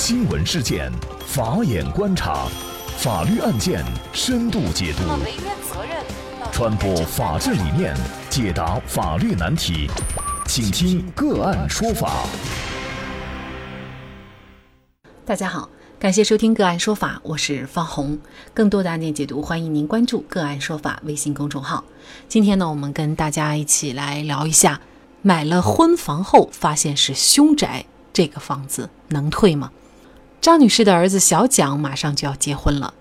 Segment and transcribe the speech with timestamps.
[0.00, 0.92] 新闻事件，
[1.26, 2.46] 法眼观察，
[2.98, 5.02] 法律案件深度解读，
[6.52, 7.96] 传播法治理念，
[8.30, 9.90] 解答法律难题，
[10.46, 12.24] 请听个案说法。
[15.26, 15.68] 大家好，
[15.98, 18.16] 感谢收听个案说法，我是方红。
[18.54, 21.82] 更多的案件解读，欢迎您关注个案说法微信公众号。
[22.28, 24.80] 今天呢，我们跟大家一起来聊一下，
[25.22, 27.84] 买了婚房后发现是凶宅。
[28.10, 29.70] 这个房子能退吗？
[30.40, 32.94] 张女士的儿子小蒋马上就要结婚了，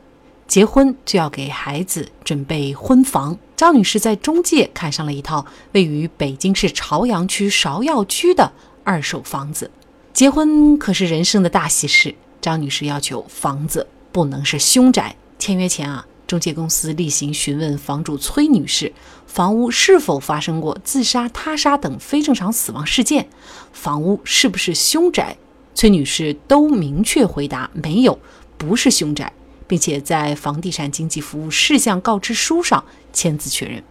[0.47, 3.37] 结婚就要给孩子准备婚房。
[3.55, 8.51] 张女士在中介看上了一套位于北京市朝阳区芍药区的
[8.83, 9.71] 二手房子。
[10.13, 15.15] 结婚可是人生的大喜事，张女士要求房子不能是凶宅。
[15.39, 16.05] 签约前啊。
[16.27, 18.91] 中介公司例行询问房主崔女士，
[19.25, 23.29] 房屋是否发生过自杀、他杀等非正常死亡事件，
[23.71, 25.37] 房屋是不是凶宅？
[25.77, 28.17] 崔女士都明确回答没有，
[28.57, 29.31] 不是凶宅，
[29.67, 33.83] 并且在房地产经纪服务事项告知书上签字确认。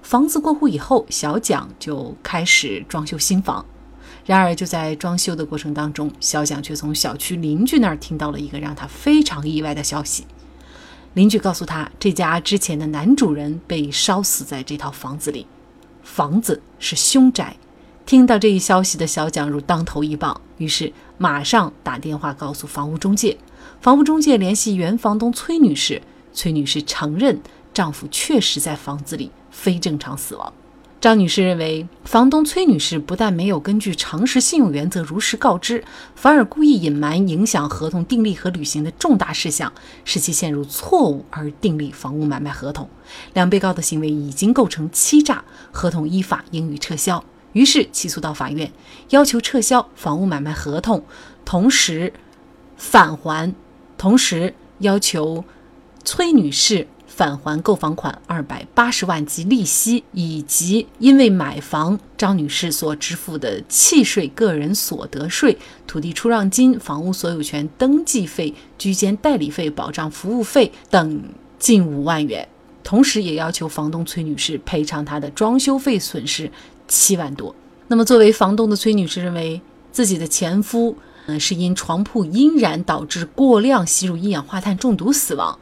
[0.00, 3.66] 房子过户以后，小蒋就开始装修新房。
[4.24, 10.24] 然而就在装修的过程当中，小蒋却从小区邻居那儿听到了一个让他非常意外的消息。
[11.14, 15.48] 邻居告诉他，这家之前的男主人被烧死在这套房子里，
[16.04, 17.56] 房子是凶宅。
[18.04, 23.38] 听到这一消息的小蒋如当头一棒，于是马上打电话告诉房屋中介。
[23.80, 27.40] 房屋中介联系原房东崔女士，崔女士承认
[27.72, 30.52] 丈夫确实在房子里非正常死亡。
[31.00, 35.82] 张女士认为，房东崔女士不但没有根据常识信用原则如实告知，
[36.14, 39.72] 反而故意隐瞒影响合同订立和履行的重大事项，
[40.04, 42.88] 使其陷入错误而订立房屋买卖合同。
[43.32, 47.24] 两被告的行为已经构成欺诈，合同依法应予撤销。
[47.52, 48.70] 于是起诉到法院，
[49.10, 51.04] 要求撤销房屋买卖合同，
[51.44, 52.12] 同时
[52.76, 53.54] 返还，
[53.96, 55.44] 同时要求
[56.04, 56.86] 崔女士。
[57.14, 71.22] 返还购房款二百八十万及利息，以及因为买房张女士所支付的契税、个人所得税、土地出让金、房屋所有权登记费、居间代理费、保障服务费等
[71.58, 72.48] 近五万元。
[72.82, 76.50] 同时，也要求房东崔女士赔偿她的装修费损失
[76.92, 77.54] 七万多。
[77.88, 80.94] 那么，作为房东的崔女士认为，自己的前夫
[81.26, 85.58] 嗯是因床铺阴燃导致过量吸入一氧化碳中毒死亡。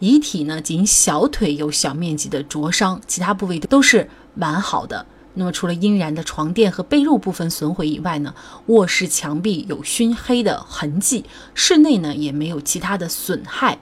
[0.00, 5.06] 遗体呢，仅小腿有小面积的灼伤，其他部位都是完好的。
[5.34, 8.34] 那么，除了阴燃的床垫和被褥部分损毁以外呢，
[8.66, 13.78] 卧室墙壁有熏黑的痕迹，室内呢也没有其他的损害。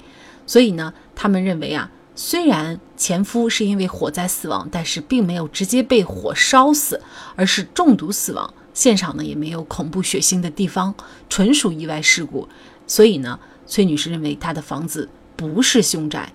[0.46, 1.90] 所以呢，他们认为啊，
[2.22, 7.00] 虽然前夫是因为火灾死亡，但是并没有直接被火烧死，
[7.34, 8.53] 而是中毒死亡。
[8.75, 10.94] 现场呢也没有恐怖血腥的地方，
[11.30, 12.47] 纯属意外事故。
[12.86, 15.09] 所以呢，崔女士认为她的房子。
[15.34, 16.34] 不是凶宅，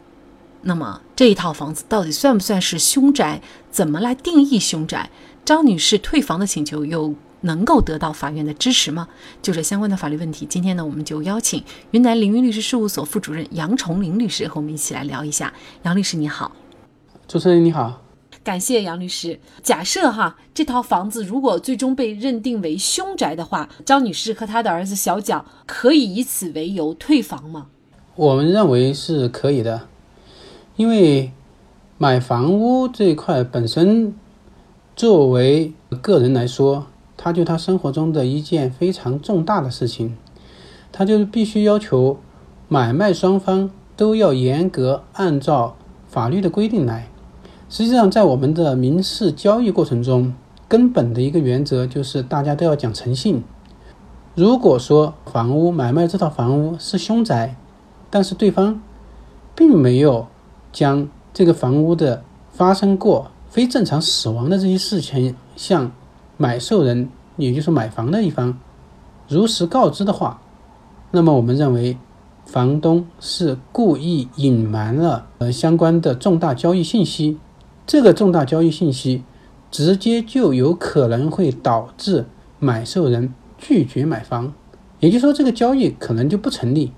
[0.63, 3.44] 那么这一套房子到底算不算是凶宅？
[3.69, 5.12] 怎么来定义凶宅？
[5.45, 7.13] 张女士退房的请求又
[7.45, 9.07] 能够得到法院的支持吗？
[9.41, 15.53] 就这相关的法律问题，今天呢，我们就邀请云南凌云律师事务所副主任杨崇林律师和我们一起来聊一下。
[15.83, 16.51] 杨律师你好，
[17.28, 18.01] 主持人你好，
[18.44, 19.39] 感谢杨律师。
[19.63, 27.67] 假设哈，这套房子如果最终被认定为凶宅的话，张女士和她的儿子小蒋可以以此为由退房吗？
[28.16, 29.88] 我们认为是可以的，
[30.77, 31.31] 因为
[31.97, 34.16] 买房屋这一块本身，
[34.95, 36.88] 作为个人来说，
[37.25, 40.16] 他就他生活中的一件非常重大的事情，
[40.91, 42.19] 他就必须要求
[42.68, 45.75] 买卖双方都要严格按照
[46.08, 47.08] 法律的规定来。
[47.68, 50.36] 实际上，在我们的民事交易过程中，
[50.68, 53.44] 根本的一个原则就是大家都要讲诚信。
[54.36, 57.56] 如果说房屋买卖这套房屋是凶宅，
[58.12, 58.80] 但是对方
[59.56, 60.28] 并没有
[60.72, 65.92] 将这个房屋的发生过非正常死亡的这些事情向
[66.38, 68.57] 买受人，也就是买房的一方
[69.28, 70.42] 如实告知的话，
[71.12, 71.98] 那么我们认为
[72.45, 77.39] 房东是故意隐瞒了呃相关的重大交易信息，
[77.88, 79.24] 这个重大交易信息
[79.71, 82.25] 直接就有可能会导致
[82.59, 84.54] 买受人拒绝买房，
[85.00, 86.92] 也就是说这个交易可能就不成立。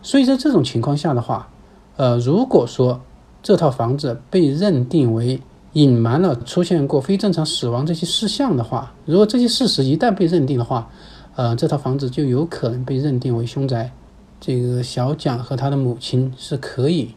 [0.00, 1.48] 所以在这种情况下的话，
[1.96, 3.00] 呃，如果说
[3.42, 5.40] 这套房子被认定为
[5.74, 10.88] 隐瞒了出现过非正常死亡这些事项的话，如果这些事实一旦被认定的话，
[11.36, 13.92] 呃，这套房子就有可能被认定为凶宅。
[14.40, 17.14] 这个小蒋和他的母亲是可以，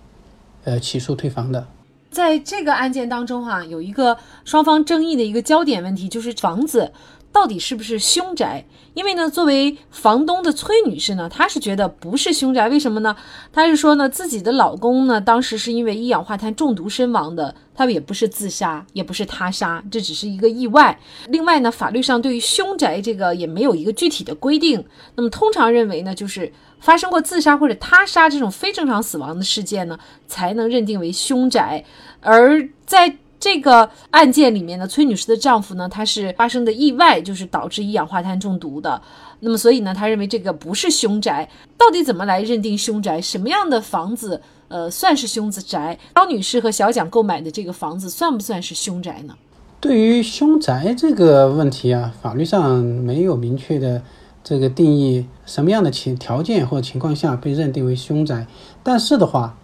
[0.63, 1.67] 呃，起诉退房的。
[2.09, 6.91] 在这个案件当中哈，有一个双方争议的一个焦点问题，就是房子。
[7.37, 8.65] 到底是不是凶宅？
[8.95, 13.15] 因为呢，作为房东的崔女士呢，她是觉得不是凶宅，为什么呢？
[13.53, 20.99] 她是说呢，自己的老公呢，当时是因为一氧化碳中毒身亡的，他也不是自杀，也不是他杀，这只是一个意外。
[21.27, 24.83] 另外呢，法律上对于凶宅这个也没有一个具体的规定。
[25.13, 31.85] 那么通常认为呢，就是发生过自杀或者他杀这种非正常死亡的事件呢，才能认定为凶宅。
[32.19, 38.99] 而在这个案件里面呢，崔女士的丈夫呢，他是发生的意外，就是导致一氧化碳中毒的。
[39.41, 41.47] 那么，所以呢，他认为这个不是凶宅。
[41.77, 43.21] 到底怎么来认定凶宅？
[43.21, 45.99] 什么样的房子，呃，算是凶宅？
[46.13, 49.35] 高女士和小蒋购买的这个房子算不算是凶宅呢？
[49.79, 54.01] 对于凶宅这个问题啊，法律上没有明确的
[54.43, 58.47] 这个定义，什么样的情条件或情况下被认定为凶宅？
[58.81, 59.55] 但是的话，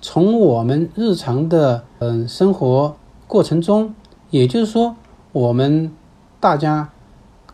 [0.00, 2.96] 从我们日常的嗯生活。
[3.28, 3.94] 过程中，
[4.30, 4.96] 也就是说，
[5.32, 5.92] 我们
[6.40, 6.88] 大家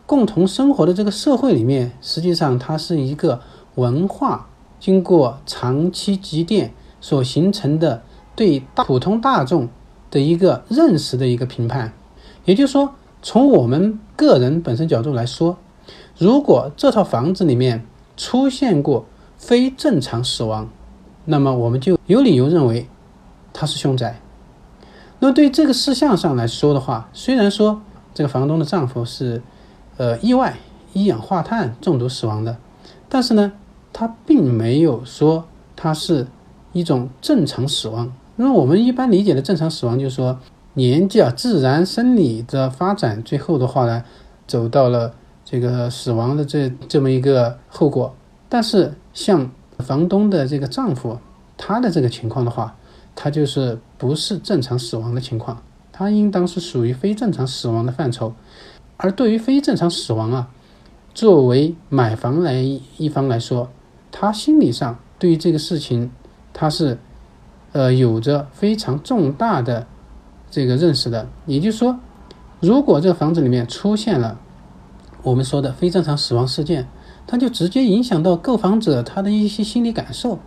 [0.05, 3.41] 共同生活的这个社会里面，实际上它是一个
[3.75, 4.47] 文化
[4.79, 8.01] 经过长期积淀所形成的
[8.37, 9.67] 对大普通大众
[10.09, 11.91] 的一个认识的一个评判。
[12.45, 15.57] 也就是说，从我们个人本身角度来说，
[16.17, 17.85] 如果这套房子里面
[18.15, 19.05] 出现过
[19.37, 20.69] 非正常死亡，
[21.25, 22.87] 那么我们就有理由认为
[23.51, 24.21] 它是凶宅。
[25.25, 27.81] 那么对这个事项上来说的话，虽然说
[28.13, 29.41] 这个房东的丈夫是，
[29.97, 30.55] 呃，意外
[30.93, 32.55] 一氧化碳中毒死亡的，
[33.09, 33.51] 但是呢，
[33.91, 35.45] 他并没有说
[35.75, 36.27] 他是
[36.73, 38.13] 一种正常死亡。
[38.35, 40.37] 那么我们一般理解的正常死亡，就是说
[40.75, 44.03] 年纪啊，自然生理的发展，最后的话呢，
[44.45, 48.13] 走到了这个死亡的这这么一个后果。
[48.47, 49.49] 但是像
[49.79, 51.17] 房东的这个丈夫，
[51.57, 52.75] 他的这个情况的话，
[53.15, 58.33] 他就是不是正常死亡的情况，他应当是属于非正常死亡的范畴。
[58.97, 60.49] 而对于非正常死亡啊，
[61.13, 62.61] 作为买房来
[62.97, 63.69] 一方来说，
[64.11, 66.11] 他心理上对于这个事情，
[66.53, 66.97] 他是
[67.71, 69.87] 呃有着非常重大的
[70.51, 71.27] 这个认识的。
[71.45, 71.99] 也就是说，
[72.59, 74.39] 如果这个房子里面出现了
[75.23, 76.87] 我们说的非正常死亡事件，
[77.27, 80.39] 它就直接影响到购房者他的一些心理感受。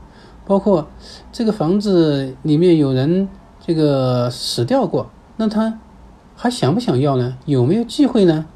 [0.49, 0.89] 包括
[1.31, 3.29] 这个房子里面有人
[3.65, 5.79] 这个死掉过，那他
[6.35, 7.37] 还想不想要呢？
[7.45, 8.47] 有没有机会呢？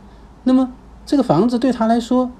[0.45, 0.73] 那么
[1.05, 2.31] 这个房子对他来说，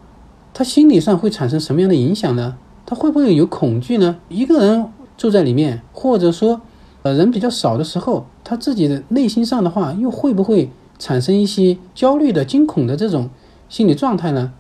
[0.55, 2.57] 他心理上会产生什么样的影响呢？
[2.87, 4.17] 他会不会有恐惧呢？
[4.31, 4.87] 一个人
[5.19, 6.63] 住在里面，或者说
[7.03, 13.29] 呃人比较少的时候，他自己的内心上的话，又会不会产生一些焦虑的、惊恐的这种
[13.69, 14.55] 心理状态呢？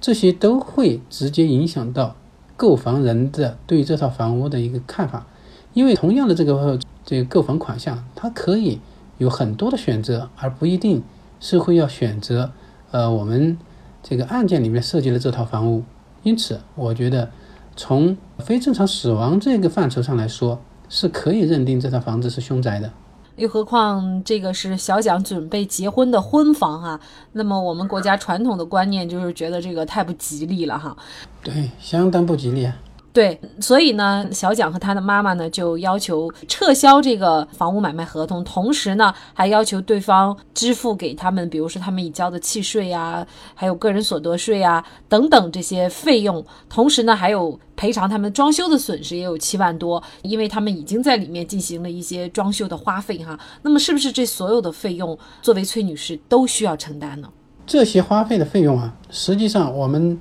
[0.00, 2.16] 这些都会直接影响到。
[2.62, 5.26] 购房人的对这套房屋的一个看法，
[5.72, 8.78] 因为同样的这个这个购房款项，它可以
[9.18, 11.02] 有很多的选择，而不一定
[11.40, 12.52] 是会要选择
[12.92, 13.58] 呃我们
[14.00, 15.82] 这个案件里面涉及的这套房屋。
[16.22, 17.32] 因此，我觉得
[17.74, 22.92] 从非正常死亡这个范畴上来说，是可以认定这套房子是凶宅的。
[23.36, 27.00] 又何况这个是小蒋准备结婚的婚房哈，
[27.32, 30.96] 那么我们国家传统的观念就是觉得这个太不吉利了哈。
[31.42, 32.76] 对，相当不吉利啊。
[33.12, 53.38] 对，所以呢，小蒋和他的妈妈呢就要求撤销这个房屋买卖合同，同时呢还要求对方支付给他们，比如说他们已交的契税呀，还有个人所得税啊等等这些费用，同时呢还有赔偿他们装修的损失，也有七万多，因为他们已经在里面进行了一些装修的花费哈。
[53.60, 57.28] 那么是不是这所有的费用，作为崔女士都需要承担呢？
[57.66, 60.18] 这些花费的费用啊，实际上我们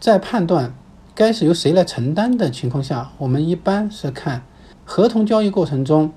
[0.00, 0.74] 在判断。
[1.16, 4.42] 该是由谁来承担的情况下，我们一般是看
[4.84, 6.12] 合同交易过程中，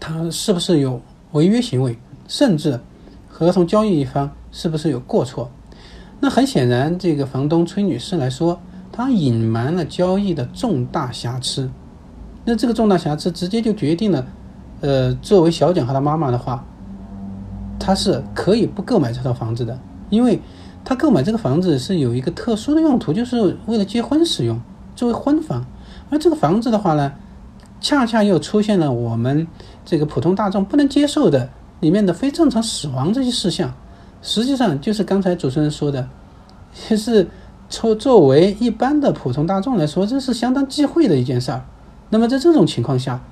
[0.00, 1.00] 他是不是有
[1.30, 2.80] 违约行为，甚至
[3.28, 5.48] 合同交易一方是不是有过错。
[6.18, 11.70] 那很显然，这个房东崔女士来说，她隐瞒了交易的重大瑕疵。
[12.44, 14.26] 那这个重大瑕疵直接就决定了，
[14.80, 16.64] 呃，作为小蒋和他妈妈的话，
[17.78, 20.40] 他是可以不购买这套房子的，因为。
[20.84, 24.60] 他购买这个房子是有一个特殊的用途，就是为了结婚使用，
[24.96, 25.64] 作为婚房。
[26.08, 27.12] 而这个房子的话呢，
[27.80, 29.46] 恰恰又出现了我们
[29.84, 31.48] 这个普通大众不能接受的
[31.80, 33.72] 里面的非正常死亡这些事项。
[34.22, 36.08] 实际上就是刚才主持人说的，
[36.90, 37.28] 也是
[37.68, 41.62] 作作为一般的普通大众来说，这是相当忌讳的一件事儿。
[42.08, 43.22] 那么在这种情况下，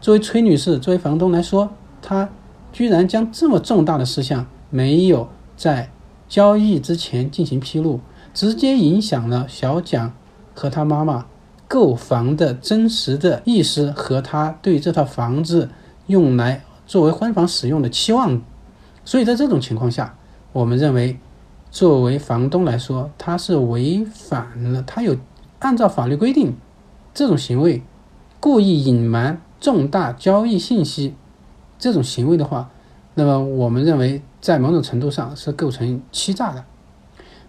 [0.00, 1.70] 作为崔女士，作为房东来说，
[2.02, 2.28] 她
[2.72, 5.90] 居然将这么重大的事项没有在。
[6.28, 8.00] 交易之前进行披露，
[8.34, 10.12] 直接影响了小蒋
[10.54, 11.26] 和他妈妈
[11.66, 15.70] 购房的真实的意思和他对这套房子
[16.06, 18.40] 用来作为婚房使用的期望。
[19.04, 20.16] 所以在这种情况下，
[20.52, 21.18] 我们认为，
[21.70, 25.16] 作为房东来说，他是违反了，他有
[25.60, 26.54] 按照法律规定
[27.14, 27.82] 这种行为，
[28.38, 31.14] 故意隐瞒重大交易信息
[31.78, 32.70] 这种行为的话，
[33.18, 36.64] 那么我们认为在某种程度上是构成欺诈的。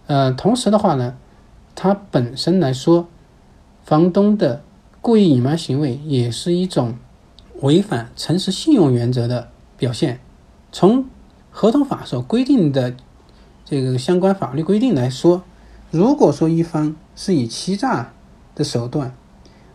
[0.08, 1.14] 呃，同时的话呢，
[1.76, 3.06] 它本身来说，
[3.84, 4.64] 房东的
[5.00, 6.96] 故意隐瞒行为也是一种
[7.60, 9.46] 违反诚实信用原则的
[9.76, 10.18] 表现。
[10.72, 11.04] 从
[11.52, 12.96] 合同法所规定的
[13.64, 15.44] 这个相关法律规定来说，
[15.92, 18.10] 如果说一方是以欺诈
[18.56, 19.14] 的手段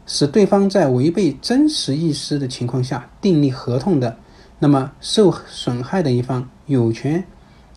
[0.05, 4.17] 使对方在违背真实意思的情况下订立合同的，
[4.65, 7.23] 那么受损害的一方有权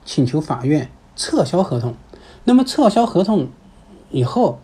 [0.06, 1.94] 请求法院撤销合同。
[2.44, 3.48] 那么撤销合同
[4.10, 4.58] 以后，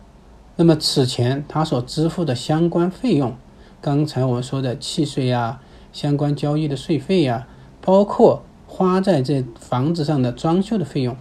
[0.55, 3.35] 那么此前他所支付的相关费用，
[3.79, 5.59] 刚才我们说的契税呀、
[5.93, 7.47] 相关交易的税费呀，
[7.79, 8.41] 包括。
[8.67, 11.15] 花在这房子上的装修的费用，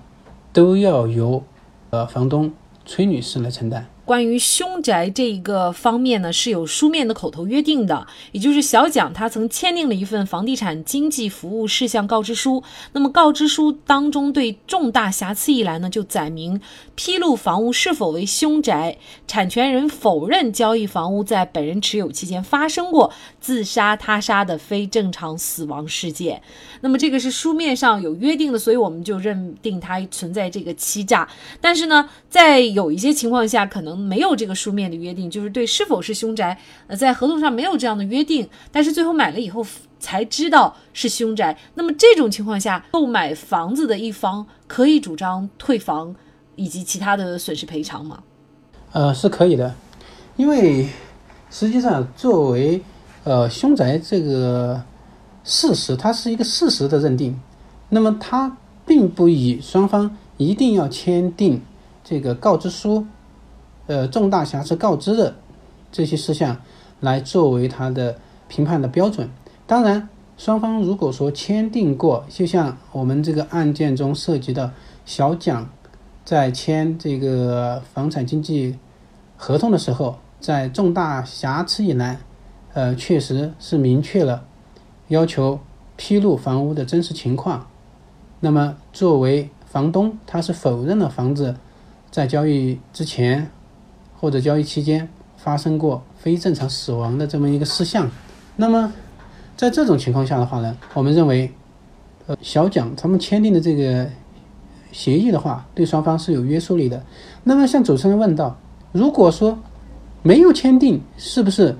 [0.52, 1.44] 都要由
[1.90, 2.52] 呃房东
[2.84, 3.86] 崔女士来承担。
[4.04, 12.62] 关于凶宅这一个方面呢，是有书面的口头约定的，也就是小蒋他曾签订了一份房地产经纪服务事项告知书。
[12.92, 16.60] 那么告知书当中对重大瑕疵一栏呢，就载明
[16.94, 26.42] 披露房屋是否为凶宅，产权人否认交易房屋在本人持有期间发生过自杀、他杀的非正常死亡事件。
[26.82, 31.26] 那么这个是书面上有约定的，所以我们就认定它存在这个欺诈。
[31.60, 39.64] 但是呢，在有一些情况下，可能没有这个书面的约定，就是对是否是凶宅，呃，在合同上没有这样的约定，但是最后买了以后
[39.98, 41.56] 才知道是凶宅。
[41.74, 46.14] 那么这种情况下，购买房子的一方可以主张退房
[46.56, 48.22] 以及其他的损失赔偿吗？
[48.92, 49.74] 呃，是可以的，
[50.36, 50.88] 因为
[51.50, 52.80] 实际上作为
[53.24, 54.80] 呃凶宅这个
[55.42, 57.38] 事实，它是一个事实的认定，
[57.88, 61.60] 那么它并不以双方一定要签订
[62.04, 63.06] 这个告知书。
[63.86, 65.34] 呃，重大瑕疵告知的
[65.92, 66.56] 这些事项
[67.00, 68.16] 来作为他的
[68.48, 69.28] 评判的标准。
[69.66, 74.72] 当然，双方如果说签订过，就像我们这个案件中涉及的
[75.04, 75.68] 小蒋
[76.24, 78.78] 在签这个房产经纪
[79.36, 82.18] 合同的时候，在重大瑕疵一栏，
[82.72, 84.44] 呃，确实是明确了
[85.08, 85.60] 要求
[85.96, 87.66] 披露房屋的真实情况。
[88.40, 91.56] 那么，作为房东，他是否认了房子
[92.10, 93.50] 在交易之前。
[94.24, 98.10] 或者交易期间发生过非正常死亡的这么一个事项，
[98.56, 98.90] 那么
[99.54, 101.52] 在这种情况下的话呢，我们认为，
[102.26, 104.08] 呃，小蒋他们签订的这个
[104.92, 107.04] 协议的话，对双方是有约束力的。
[107.42, 108.58] 那么像主持人问到，
[108.92, 109.58] 如果说
[110.22, 111.76] 没有签订，是不是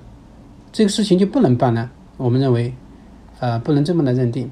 [0.70, 1.88] 这个事情就不能办呢？
[2.18, 2.74] 我们认为，
[3.40, 4.50] 呃，不能这么来认定。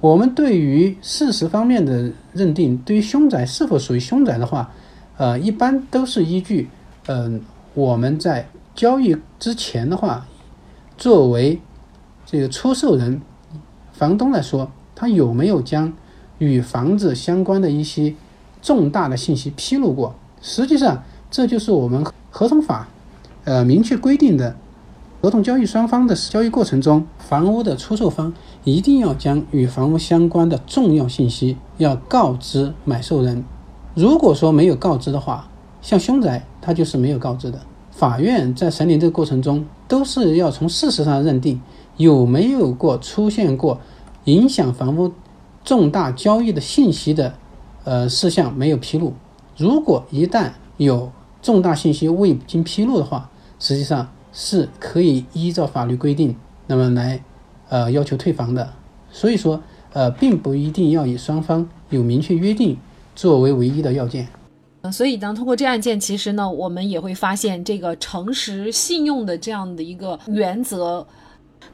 [0.00, 4.72] 我们对于事实方面的认定，对于凶宅是否属于凶宅的话，
[5.16, 6.68] 呃，一般都是依据。
[7.08, 7.40] 嗯，
[7.72, 10.26] 我们在交易之前的话，
[10.98, 11.58] 作为
[12.26, 13.22] 这个出售人、
[13.92, 15.94] 房东来说，他有没有将
[16.36, 18.14] 与房子相关的一些
[18.60, 20.14] 重大的信息披露过？
[20.42, 22.88] 实际上，这就是我们合同法
[23.44, 24.54] 呃明确规定的，
[25.22, 28.34] 合同交易双方的交易过程中，房屋的出售方
[28.64, 33.42] 一定要将与房屋相关的重要信息要告知买受人。
[33.94, 35.48] 如果说没有告知的话，
[35.80, 37.60] 像凶宅，它就是没有告知的。
[37.90, 41.60] 法院在审理这个过程中，都是要从事实上认定
[41.96, 43.80] 有没有过出现过
[44.24, 45.12] 影响房屋
[45.64, 47.34] 重大交易的信息的
[47.84, 49.14] 呃事项没有披露。
[49.56, 51.10] 如果一旦有
[51.42, 56.36] 重大信息未经披露的话，实际上是可以依照法律规定，
[56.68, 57.20] 那么来
[57.68, 58.72] 呃要求退房的。
[59.10, 59.60] 所以说，
[59.92, 62.76] 呃，并不一定要以双方有明确约定
[63.16, 64.28] 作为唯一的要件。
[64.92, 71.06] 所以呢，通过这案件，其实呢，我们也会发现这个诚实信用的这样的一个原则。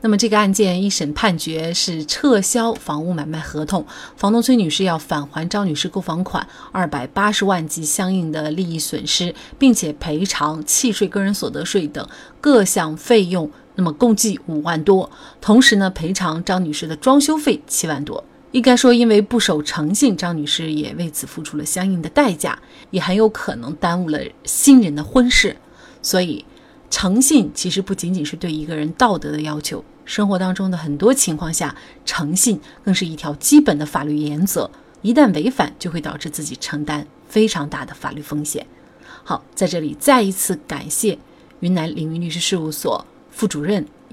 [0.01, 12.07] 那么这个案件一审判决是撤销房屋买卖合同，房东崔女士要返还张女士购房款二百八十万及相应的利益损失，并且赔偿契税、个人所得税等
[12.41, 15.11] 各项费用，那么共计五万多。
[15.41, 18.23] 同时呢，赔偿张女士的装修费七万多。
[18.55, 22.57] 应该说，因为不守诚信，张女士也为此付出了相应的代价，
[22.93, 25.57] 也很有可能耽误了新人的婚事。
[26.01, 26.45] 所以，
[26.89, 34.71] 诚信其实不仅仅是对一个人道德的要求，生活当中的很多情况下，诚信更是一条基本的法律原则。
[35.03, 38.65] 一旦违反，就会导致自己承担非常大的法律风险。
[39.25, 41.19] 好，在这里再一次感谢
[41.59, 43.85] 云南凌云律师事务所副主任。